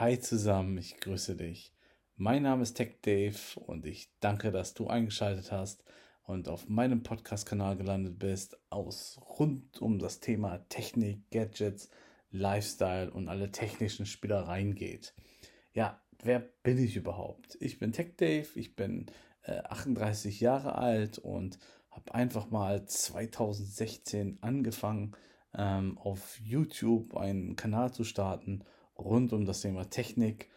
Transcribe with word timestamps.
Hi 0.00 0.18
zusammen, 0.18 0.76
ich 0.76 0.96
grüße 0.96 1.36
dich. 1.36 1.72
Mein 2.16 2.42
Name 2.42 2.64
ist 2.64 2.74
Tech 2.74 2.96
Dave 3.02 3.38
und 3.54 3.86
ich 3.86 4.10
danke, 4.18 4.50
dass 4.50 4.74
du 4.74 4.88
eingeschaltet 4.88 5.52
hast 5.52 5.84
und 6.24 6.48
auf 6.48 6.68
meinem 6.68 7.04
Podcast-Kanal 7.04 7.76
gelandet 7.76 8.18
bist, 8.18 8.58
aus 8.70 9.20
rund 9.38 9.80
um 9.80 10.00
das 10.00 10.18
Thema 10.18 10.58
Technik, 10.68 11.30
Gadgets, 11.30 11.90
Lifestyle 12.32 13.12
und 13.12 13.28
alle 13.28 13.52
technischen 13.52 14.04
Spielereien 14.04 14.74
geht. 14.74 15.14
Ja, 15.74 16.02
wer 16.24 16.40
bin 16.40 16.78
ich 16.78 16.96
überhaupt? 16.96 17.56
Ich 17.60 17.78
bin 17.78 17.92
Tech 17.92 18.16
Dave, 18.16 18.48
ich 18.56 18.74
bin 18.74 19.06
äh, 19.42 19.58
38 19.60 20.40
Jahre 20.40 20.76
alt 20.76 21.18
und 21.18 21.60
habe 21.90 22.12
einfach 22.12 22.50
mal 22.50 22.84
2016 22.84 24.38
angefangen, 24.40 25.12
ähm, 25.56 25.96
auf 25.98 26.40
YouTube 26.40 27.16
einen 27.16 27.54
Kanal 27.54 27.92
zu 27.92 28.02
starten 28.02 28.64
rund 28.98 29.32
um 29.32 29.44
das 29.44 29.60
Thema 29.60 29.88
Technik. 29.90 30.50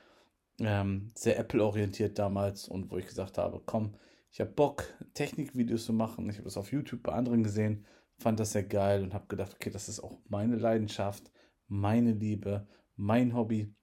Ähm, 0.60 1.12
sehr 1.14 1.38
Apple-orientiert 1.38 2.18
damals 2.18 2.68
und 2.68 2.90
wo 2.90 2.98
ich 2.98 3.06
gesagt 3.06 3.38
habe, 3.38 3.62
komm, 3.66 3.96
ich 4.32 4.40
habe 4.40 4.52
Bock, 4.52 4.86
Technikvideos 5.14 5.86
zu 5.86 5.94
machen. 5.94 6.30
Ich 6.30 6.38
habe 6.38 6.46
das 6.46 6.58
auf 6.58 6.72
YouTube 6.72 7.04
bei 7.04 7.14
anderen 7.14 7.44
gesehen, 7.44 7.86
fand 8.18 8.40
das 8.40 8.52
sehr 8.52 8.64
geil 8.64 9.04
und 9.04 9.14
habe 9.14 9.28
gedacht, 9.28 9.54
okay, 9.56 9.70
das 9.70 9.88
ist 9.90 10.00
auch 10.00 10.20
meine 10.28 10.56
Leidenschaft, 10.56 11.32
meine 11.68 12.14
Liebe, 12.14 12.68
mein 12.96 13.36
Hobby. 13.36 13.74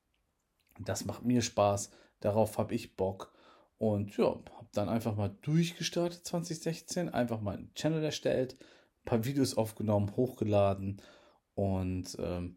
Das 0.80 1.04
macht 1.04 1.24
mir 1.24 1.42
Spaß, 1.42 1.90
darauf 2.20 2.58
habe 2.58 2.74
ich 2.74 2.96
Bock. 2.96 3.32
Und 3.78 4.16
ja, 4.16 4.26
habe 4.26 4.68
dann 4.72 4.88
einfach 4.88 5.16
mal 5.16 5.36
durchgestartet 5.42 6.24
2016, 6.24 7.08
einfach 7.08 7.40
mal 7.40 7.56
einen 7.56 7.74
Channel 7.74 8.02
erstellt, 8.02 8.56
ein 8.60 9.04
paar 9.04 9.24
Videos 9.24 9.56
aufgenommen, 9.56 10.16
hochgeladen 10.16 11.02
und 11.54 12.16
ähm, 12.18 12.56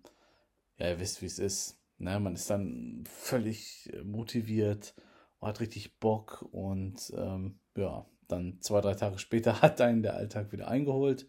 ja, 0.78 0.90
ihr 0.90 1.00
wisst, 1.00 1.22
wie 1.22 1.26
es 1.26 1.40
ist. 1.40 1.77
Ne? 1.98 2.20
Man 2.20 2.36
ist 2.36 2.50
dann 2.50 3.04
völlig 3.06 3.92
motiviert, 4.04 4.94
hat 5.42 5.60
richtig 5.60 6.00
Bock 6.00 6.48
und 6.52 7.14
ähm, 7.16 7.60
ja, 7.76 8.06
dann 8.28 8.60
zwei, 8.62 8.82
drei 8.82 8.96
Tage 8.96 9.20
später 9.20 9.62
hat 9.62 9.82
einen 9.82 10.04
der 10.04 10.16
Alltag 10.16 10.52
wieder 10.52 10.68
eingeholt 10.68 11.28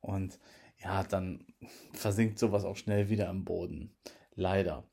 und 0.00 0.38
ja, 0.78 1.02
dann 1.02 1.44
versinkt 1.92 2.38
sowas 2.38 2.64
auch 2.64 2.76
schnell 2.76 3.08
wieder 3.08 3.28
am 3.28 3.44
Boden. 3.44 3.96
Leider. 4.34 4.88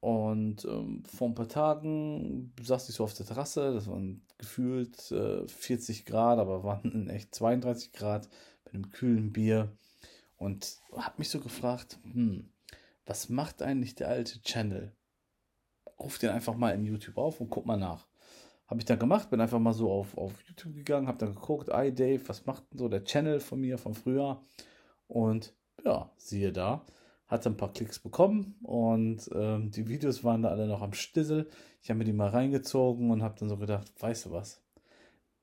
Und 0.00 0.64
ähm, 0.64 1.02
vor 1.04 1.28
ein 1.28 1.34
paar 1.34 1.48
Tagen 1.48 2.54
saß 2.62 2.88
ich 2.88 2.94
so 2.94 3.04
auf 3.04 3.12
der 3.12 3.26
Terrasse, 3.26 3.74
das 3.74 3.86
waren 3.86 4.22
gefühlt 4.38 5.12
äh, 5.12 5.46
40 5.46 6.06
Grad, 6.06 6.38
aber 6.38 6.64
waren 6.64 6.90
in 6.90 7.10
echt 7.10 7.34
32 7.34 7.92
Grad 7.92 8.30
mit 8.64 8.74
einem 8.74 8.90
kühlen 8.90 9.30
Bier 9.30 9.76
und 10.36 10.78
habe 10.96 11.16
mich 11.18 11.28
so 11.28 11.38
gefragt, 11.38 11.98
hm, 12.02 12.50
was 13.10 13.28
macht 13.28 13.60
eigentlich 13.60 13.96
der 13.96 14.06
alte 14.06 14.40
Channel? 14.40 14.94
Ruf 15.98 16.18
den 16.18 16.30
einfach 16.30 16.54
mal 16.54 16.70
in 16.70 16.84
YouTube 16.84 17.18
auf 17.18 17.40
und 17.40 17.50
guck 17.50 17.66
mal 17.66 17.76
nach. 17.76 18.06
Habe 18.68 18.78
ich 18.78 18.84
dann 18.84 19.00
gemacht, 19.00 19.30
bin 19.30 19.40
einfach 19.40 19.58
mal 19.58 19.72
so 19.72 19.90
auf, 19.90 20.16
auf 20.16 20.40
YouTube 20.46 20.76
gegangen, 20.76 21.08
habe 21.08 21.18
dann 21.18 21.34
geguckt, 21.34 21.70
ey 21.70 21.92
Dave, 21.92 22.22
was 22.28 22.46
macht 22.46 22.70
denn 22.70 22.78
so 22.78 22.88
der 22.88 23.02
Channel 23.02 23.40
von 23.40 23.60
mir 23.60 23.78
von 23.78 23.94
früher? 23.94 24.40
Und 25.08 25.52
ja, 25.84 26.12
siehe 26.18 26.52
da, 26.52 26.86
hatte 27.26 27.48
ein 27.48 27.56
paar 27.56 27.72
Klicks 27.72 27.98
bekommen 27.98 28.54
und 28.62 29.28
ähm, 29.34 29.72
die 29.72 29.88
Videos 29.88 30.22
waren 30.22 30.42
da 30.42 30.50
alle 30.50 30.68
noch 30.68 30.80
am 30.80 30.92
Stissel. 30.92 31.50
Ich 31.82 31.90
habe 31.90 31.98
mir 31.98 32.04
die 32.04 32.12
mal 32.12 32.28
reingezogen 32.28 33.10
und 33.10 33.24
habe 33.24 33.34
dann 33.40 33.48
so 33.48 33.56
gedacht, 33.56 33.92
weißt 34.00 34.26
du 34.26 34.30
was, 34.30 34.62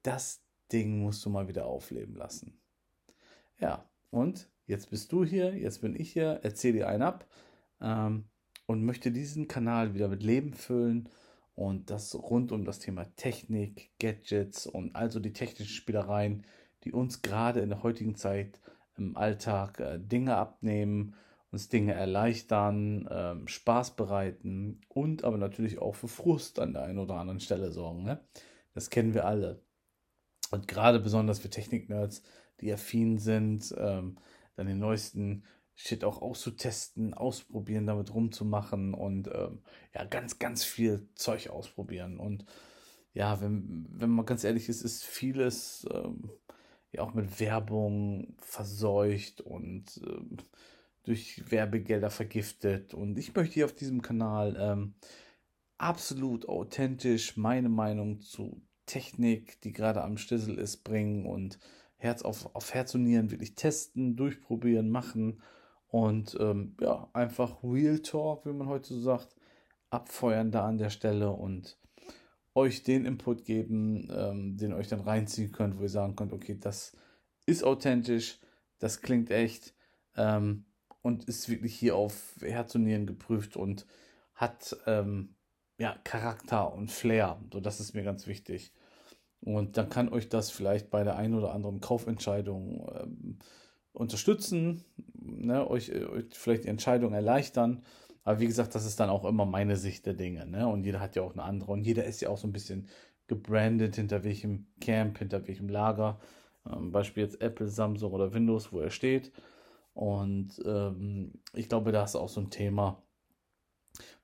das 0.04 0.42
Ding 0.72 1.02
musst 1.02 1.26
du 1.26 1.30
mal 1.30 1.50
wieder 1.50 1.66
aufleben 1.66 2.16
lassen. 2.16 2.62
Ja, 3.60 3.84
und 4.10 4.50
jetzt 4.68 4.90
bist 4.90 5.12
du 5.12 5.26
hier, 5.26 5.54
jetzt 5.54 5.82
bin 5.82 6.00
ich 6.00 6.14
hier, 6.14 6.40
erzähl 6.44 6.72
dir 6.72 6.88
einen 6.88 7.04
ab 7.04 7.28
ähm, 7.82 8.26
und 8.66 8.84
möchte 8.84 9.12
diesen 9.12 9.48
Kanal 9.48 9.94
wieder 9.94 10.08
mit 10.08 10.24
Leben 10.24 10.54
füllen 10.54 11.10
und 11.56 11.90
das 11.90 12.14
rund 12.16 12.52
um 12.52 12.66
das 12.66 12.80
Thema 12.80 13.06
Technik, 13.16 13.92
Gadgets 14.00 14.68
und 14.68 14.96
also 14.96 15.20
die 15.20 15.34
technischen 15.34 15.74
Spielereien, 15.74 16.46
die 16.84 16.92
uns 16.92 17.22
gerade 17.22 17.62
in 17.62 17.70
der 17.70 17.84
heutigen 17.84 18.16
Zeit 18.16 18.60
im 18.98 19.18
Alltag 19.18 19.80
äh, 19.80 20.00
Dinge 20.00 20.36
abnehmen, 20.36 21.16
uns 21.52 21.70
Dinge 21.70 21.94
erleichtern, 21.94 23.08
ähm, 23.10 23.48
Spaß 23.48 23.96
bereiten 23.96 24.82
und 24.90 25.24
aber 25.24 25.38
natürlich 25.38 25.80
auch 25.80 25.96
für 25.96 26.08
Frust 26.08 26.60
an 26.60 26.74
der 26.74 26.84
einen 26.84 27.00
oder 27.00 27.16
anderen 27.16 27.40
Stelle 27.40 27.72
sorgen. 27.72 28.04
Ne? 28.04 28.20
Das 28.74 28.90
kennen 28.90 29.14
wir 29.14 29.26
alle. 29.26 29.64
Und 30.52 30.68
gerade 30.68 31.00
besonders 31.00 31.40
für 31.40 31.50
Technik-Nerds, 31.50 32.24
die 32.62 32.72
affin 32.72 33.18
sind, 33.18 33.74
ähm, 33.78 34.18
dann 34.56 34.68
den 34.68 34.80
neuesten 34.80 35.44
Shit 35.80 36.04
auch 36.04 36.24
auszutesten, 36.24 37.14
ausprobieren, 37.14 37.86
damit 37.86 38.12
rumzumachen 38.12 38.96
und 38.96 39.28
ähm, 39.28 39.62
ja, 39.94 40.06
ganz, 40.06 40.40
ganz 40.40 40.64
viel 40.64 41.08
Zeug 41.14 41.50
ausprobieren. 41.50 42.18
Und 42.20 42.46
ja, 43.14 43.40
wenn, 43.42 43.86
wenn 43.92 44.10
man 44.10 44.26
ganz 44.26 44.44
ehrlich 44.44 44.70
ist, 44.70 44.82
ist 44.82 45.06
vieles 45.06 45.88
ähm, 45.94 46.32
ja 46.92 47.04
auch 47.04 47.14
mit 47.14 47.40
Werbung 47.40 48.36
verseucht 48.40 49.42
und 49.42 50.02
ähm, 50.04 50.38
durch 51.04 51.52
Werbegelder 51.52 52.10
vergiftet. 52.10 52.96
Und 52.96 53.20
ich 53.20 53.36
möchte 53.36 53.54
hier 53.54 53.66
auf 53.66 53.76
diesem 53.76 54.02
Kanal 54.02 54.58
ähm, 54.60 54.96
absolut 55.78 56.50
authentisch 56.50 57.38
meine 57.38 57.70
Meinung 57.70 58.22
zu 58.22 58.64
Technik, 58.88 59.62
die 59.62 59.74
gerade 59.74 60.04
am 60.04 60.18
Schlüssel 60.18 60.58
ist, 60.58 60.84
bringen 60.84 61.28
und 61.28 61.60
Herz 61.98 62.24
auf, 62.24 62.56
auf 62.56 62.74
Herz 62.74 62.96
und 62.96 63.04
Nieren 63.04 63.30
wirklich 63.30 63.54
testen, 63.54 64.16
durchprobieren, 64.16 64.90
machen 64.90 65.42
und 65.90 66.38
ähm, 66.40 66.76
ja, 66.82 67.10
einfach 67.14 67.64
Real 67.64 68.00
Talk, 68.00 68.46
wie 68.46 68.54
man 68.54 68.68
heute 68.68 68.94
so 68.94 69.00
sagt, 69.00 69.36
abfeuern 69.90 70.52
da 70.52 70.66
an 70.66 70.78
der 70.78 70.90
Stelle 70.90 71.32
und 71.32 71.78
euch 72.54 72.84
den 72.84 73.06
Input 73.06 73.46
geben, 73.46 74.10
ähm, 74.12 74.58
den 74.58 74.74
euch 74.74 74.88
dann 74.88 75.02
reinziehen 75.02 75.52
könnt, 75.52 75.78
wo 75.78 75.84
ihr 75.84 75.90
sagen 75.90 76.16
könnt, 76.16 76.34
okay, 76.34 76.58
das 76.60 76.98
ist 77.46 77.64
authentisch, 77.64 78.40
das 78.80 79.02
klingt 79.02 79.32
echt 79.32 79.74
ähm, 80.16 80.66
und 81.02 81.26
ist 81.26 81.50
wirklich 81.50 81.76
hier 81.76 81.96
auf 81.96 82.36
Herz 82.42 82.76
und 82.76 82.84
Nieren 82.84 83.06
geprüft 83.06 83.56
und 83.56 83.86
hat 84.34 84.76
ähm, 84.88 85.36
ja, 85.78 85.96
Charakter 86.04 86.74
und 86.74 86.92
Flair. 86.92 87.40
So, 87.54 87.60
das 87.60 87.80
ist 87.80 87.94
mir 87.94 88.04
ganz 88.04 88.28
wichtig. 88.28 88.74
Und 89.40 89.78
dann 89.78 89.90
kann 89.90 90.10
euch 90.10 90.30
das 90.30 90.50
vielleicht 90.50 90.90
bei 90.90 91.04
der 91.04 91.16
einen 91.16 91.36
oder 91.36 91.54
anderen 91.54 91.80
Kaufentscheidung 91.80 92.90
ähm, 93.00 93.40
unterstützen, 93.98 94.84
ne, 95.14 95.70
euch, 95.70 95.92
euch 95.92 96.26
vielleicht 96.32 96.66
die 96.66 96.70
Entscheidung 96.70 97.14
erleichtern. 97.14 97.84
Aber 98.24 98.40
wie 98.40 98.48
gesagt, 98.48 98.76
das 98.76 98.86
ist 98.86 99.00
dann 99.00 99.10
auch 99.10 99.26
immer 99.26 99.46
meine 99.46 99.78
Sicht 99.78 100.06
der 100.06 100.14
Dinge. 100.14 100.46
Ne? 100.46 100.68
Und 100.68 100.84
jeder 100.84 101.00
hat 101.00 101.16
ja 101.16 101.22
auch 101.22 101.34
eine 101.34 101.44
andere. 101.44 101.72
Und 101.72 101.86
jeder 101.86 102.04
ist 102.04 102.22
ja 102.22 102.30
auch 102.30 102.38
so 102.38 102.48
ein 102.48 102.54
bisschen 102.54 102.88
gebrandet, 103.28 103.96
hinter 103.96 104.24
welchem 104.24 104.68
Camp, 104.82 105.18
hinter 105.18 105.48
welchem 105.48 105.70
Lager. 105.70 106.20
Ähm, 106.70 106.92
Beispiel 106.92 107.24
jetzt 107.24 107.42
Apple, 107.42 107.68
Samsung 107.68 108.12
oder 108.12 108.34
Windows, 108.34 108.72
wo 108.72 108.80
er 108.80 108.90
steht. 108.90 109.32
Und 109.94 110.62
ähm, 110.66 111.32
ich 111.54 111.70
glaube, 111.70 111.92
da 111.92 112.04
ist 112.04 112.16
auch 112.16 112.30
so 112.30 112.42
ein 112.42 112.50
Thema, 112.50 113.02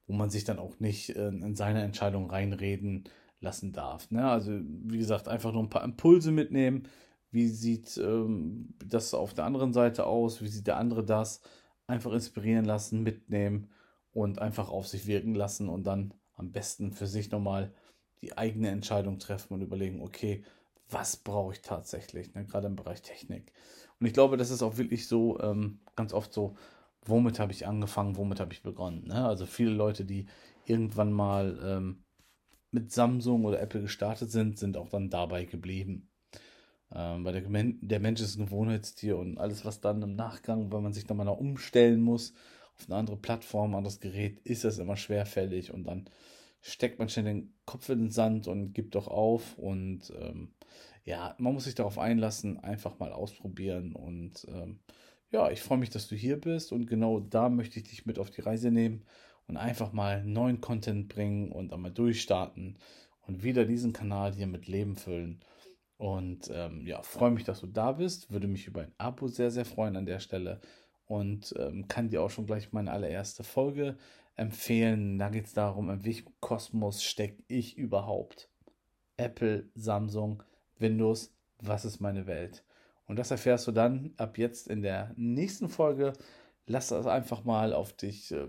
wo 0.05 0.13
man 0.13 0.29
sich 0.29 0.43
dann 0.43 0.59
auch 0.59 0.79
nicht 0.79 1.15
äh, 1.15 1.29
in 1.29 1.55
seine 1.55 1.81
Entscheidung 1.81 2.29
reinreden 2.29 3.05
lassen 3.39 3.71
darf. 3.73 4.11
Ne? 4.11 4.29
Also, 4.29 4.51
wie 4.61 4.97
gesagt, 4.97 5.27
einfach 5.27 5.51
nur 5.51 5.63
ein 5.63 5.69
paar 5.69 5.83
Impulse 5.83 6.31
mitnehmen, 6.31 6.83
wie 7.33 7.47
sieht 7.47 7.97
ähm, 7.97 8.75
das 8.85 9.13
auf 9.13 9.33
der 9.33 9.45
anderen 9.45 9.73
Seite 9.73 10.05
aus? 10.05 10.41
Wie 10.41 10.47
sieht 10.47 10.67
der 10.67 10.77
andere 10.77 11.03
das? 11.03 11.41
Einfach 11.87 12.13
inspirieren 12.13 12.65
lassen, 12.65 13.03
mitnehmen 13.03 13.69
und 14.11 14.39
einfach 14.39 14.69
auf 14.69 14.87
sich 14.87 15.07
wirken 15.07 15.35
lassen 15.35 15.67
und 15.67 15.85
dann 15.85 16.13
am 16.35 16.51
besten 16.51 16.93
für 16.93 17.07
sich 17.07 17.31
nochmal 17.31 17.73
die 18.21 18.37
eigene 18.37 18.69
Entscheidung 18.69 19.19
treffen 19.19 19.53
und 19.53 19.61
überlegen, 19.61 20.01
okay, 20.01 20.43
was 20.89 21.17
brauche 21.17 21.53
ich 21.53 21.61
tatsächlich, 21.61 22.33
ne? 22.35 22.45
gerade 22.45 22.67
im 22.67 22.75
Bereich 22.75 23.01
Technik. 23.01 23.51
Und 23.99 24.05
ich 24.05 24.13
glaube, 24.13 24.37
das 24.37 24.51
ist 24.51 24.61
auch 24.61 24.77
wirklich 24.77 25.07
so, 25.07 25.39
ähm, 25.39 25.79
ganz 25.95 26.13
oft 26.13 26.31
so, 26.33 26.55
womit 27.05 27.39
habe 27.39 27.51
ich 27.51 27.67
angefangen, 27.67 28.15
womit 28.15 28.39
habe 28.39 28.53
ich 28.53 28.63
begonnen. 28.63 29.07
Ne? 29.07 29.25
Also 29.25 29.45
viele 29.45 29.71
Leute, 29.71 30.05
die 30.05 30.27
irgendwann 30.65 31.11
mal 31.11 31.59
ähm, 31.63 32.03
mit 32.71 32.91
Samsung 32.91 33.45
oder 33.45 33.59
Apple 33.59 33.81
gestartet 33.81 34.31
sind, 34.31 34.57
sind 34.57 34.77
auch 34.77 34.89
dann 34.89 35.09
dabei 35.09 35.45
geblieben. 35.45 36.09
Ähm, 36.95 37.25
weil 37.25 37.33
der, 37.33 37.63
der, 37.81 37.99
Mensch 37.99 38.21
ist 38.21 38.37
ein 38.37 38.45
Gewohnheitstier 38.45 39.17
und 39.17 39.37
alles, 39.39 39.65
was 39.65 39.81
dann 39.81 40.01
im 40.01 40.15
Nachgang, 40.15 40.71
weil 40.71 40.81
man 40.81 40.93
sich 40.93 41.05
dann 41.05 41.17
mal 41.17 41.23
noch 41.23 41.39
umstellen 41.39 42.01
muss 42.01 42.33
auf 42.77 42.85
eine 42.87 42.97
andere 42.97 43.17
Plattform, 43.17 43.71
ein 43.71 43.77
anderes 43.77 43.99
Gerät, 43.99 44.39
ist 44.43 44.63
das 44.63 44.77
immer 44.77 44.95
schwerfällig 44.95 45.73
und 45.73 45.85
dann 45.85 46.05
steckt 46.61 46.99
man 46.99 47.09
schnell 47.09 47.25
den 47.25 47.53
Kopf 47.65 47.89
in 47.89 47.99
den 47.99 48.11
Sand 48.11 48.47
und 48.47 48.73
gibt 48.73 48.95
doch 48.95 49.07
auf 49.07 49.57
und 49.57 50.13
ähm, 50.19 50.53
ja, 51.03 51.35
man 51.37 51.53
muss 51.53 51.65
sich 51.65 51.75
darauf 51.75 51.97
einlassen, 51.97 52.59
einfach 52.59 52.99
mal 52.99 53.11
ausprobieren 53.11 53.93
und 53.93 54.45
ähm, 54.47 54.79
ja, 55.31 55.49
ich 55.49 55.61
freue 55.61 55.79
mich, 55.79 55.89
dass 55.89 56.07
du 56.07 56.15
hier 56.15 56.39
bist 56.39 56.71
und 56.71 56.85
genau 56.85 57.19
da 57.19 57.49
möchte 57.49 57.79
ich 57.79 57.89
dich 57.89 58.05
mit 58.05 58.19
auf 58.19 58.29
die 58.29 58.41
Reise 58.41 58.71
nehmen 58.71 59.03
und 59.47 59.57
einfach 59.57 59.91
mal 59.93 60.23
neuen 60.23 60.61
Content 60.61 61.09
bringen 61.09 61.51
und 61.51 61.73
einmal 61.73 61.91
durchstarten 61.91 62.77
und 63.21 63.43
wieder 63.43 63.65
diesen 63.65 63.93
Kanal 63.93 64.33
hier 64.33 64.47
mit 64.47 64.67
Leben 64.67 64.95
füllen. 64.95 65.43
Und 65.97 66.49
ähm, 66.53 66.85
ja, 66.85 67.01
freue 67.01 67.31
mich, 67.31 67.43
dass 67.43 67.61
du 67.61 67.67
da 67.67 67.93
bist. 67.93 68.31
Würde 68.31 68.47
mich 68.47 68.67
über 68.67 68.81
ein 68.81 68.93
Abo 68.97 69.27
sehr, 69.27 69.51
sehr 69.51 69.65
freuen 69.65 69.95
an 69.95 70.05
der 70.05 70.19
Stelle. 70.19 70.59
Und 71.05 71.53
ähm, 71.57 71.87
kann 71.87 72.09
dir 72.09 72.21
auch 72.21 72.29
schon 72.29 72.45
gleich 72.45 72.71
meine 72.71 72.91
allererste 72.91 73.43
Folge 73.43 73.97
empfehlen. 74.35 75.17
Da 75.19 75.29
geht 75.29 75.45
es 75.45 75.53
darum, 75.53 75.89
in 75.89 76.03
welchem 76.05 76.33
Kosmos 76.39 77.03
stecke 77.03 77.43
ich 77.47 77.77
überhaupt. 77.77 78.49
Apple, 79.17 79.69
Samsung, 79.75 80.43
Windows, 80.79 81.33
was 81.59 81.85
ist 81.85 81.99
meine 81.99 82.25
Welt? 82.25 82.63
Und 83.05 83.17
das 83.19 83.31
erfährst 83.31 83.67
du 83.67 83.71
dann 83.71 84.13
ab 84.17 84.37
jetzt 84.37 84.67
in 84.67 84.81
der 84.81 85.13
nächsten 85.15 85.69
Folge. 85.69 86.13
Lass 86.65 86.87
das 86.87 87.05
einfach 87.05 87.43
mal 87.43 87.73
auf 87.73 87.93
dich 87.93 88.31
äh, 88.31 88.47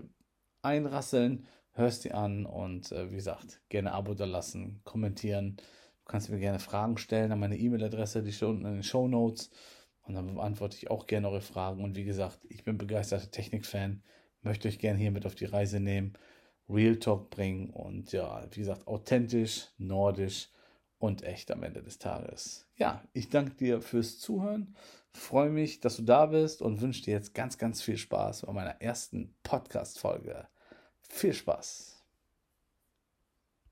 einrasseln, 0.61 1.45
hörst 1.73 2.05
die 2.05 2.13
an 2.13 2.45
und 2.45 2.91
äh, 2.91 3.11
wie 3.11 3.15
gesagt, 3.15 3.61
gerne 3.69 3.91
Abo 3.91 4.13
da 4.13 4.25
lassen, 4.25 4.81
kommentieren. 4.85 5.57
Du 6.05 6.11
kannst 6.11 6.29
mir 6.29 6.39
gerne 6.39 6.59
Fragen 6.59 6.97
stellen 6.97 7.31
an 7.31 7.39
meine 7.39 7.57
E-Mail-Adresse, 7.57 8.21
die 8.21 8.31
steht 8.31 8.49
unten 8.49 8.65
in 8.65 8.73
den 8.75 8.83
Show 8.83 9.07
Notes. 9.07 9.49
Und 10.03 10.13
dann 10.13 10.35
beantworte 10.35 10.77
ich 10.77 10.91
auch 10.91 11.07
gerne 11.07 11.27
eure 11.29 11.41
Fragen. 11.41 11.83
Und 11.83 11.95
wie 11.95 12.03
gesagt, 12.03 12.39
ich 12.47 12.63
bin 12.63 12.77
begeisterter 12.77 13.31
Technik-Fan, 13.31 14.03
möchte 14.41 14.67
euch 14.67 14.77
gerne 14.77 14.99
hier 14.99 15.09
mit 15.11 15.25
auf 15.25 15.33
die 15.33 15.45
Reise 15.45 15.79
nehmen, 15.79 16.13
Real 16.69 16.97
Talk 16.97 17.29
bringen 17.29 17.69
und 17.69 18.11
ja, 18.11 18.45
wie 18.51 18.59
gesagt, 18.59 18.87
authentisch, 18.87 19.67
nordisch 19.77 20.49
und 20.97 21.23
echt 21.23 21.51
am 21.51 21.63
Ende 21.63 21.83
des 21.83 21.99
Tages. 21.99 22.67
Ja, 22.77 23.03
ich 23.13 23.29
danke 23.29 23.55
dir 23.55 23.81
fürs 23.81 24.19
Zuhören, 24.19 24.75
freue 25.11 25.49
mich, 25.49 25.79
dass 25.79 25.97
du 25.97 26.03
da 26.03 26.27
bist 26.27 26.61
und 26.61 26.81
wünsche 26.81 27.03
dir 27.03 27.13
jetzt 27.13 27.33
ganz, 27.33 27.57
ganz 27.57 27.81
viel 27.81 27.97
Spaß 27.97 28.43
bei 28.43 28.53
meiner 28.53 28.81
ersten 28.81 29.35
Podcast-Folge. 29.43 30.47
Viel 31.01 31.33
Spaß! 31.33 31.94